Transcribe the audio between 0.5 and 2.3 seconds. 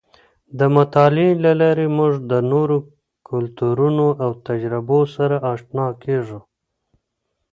د مطالعې له لارې موږ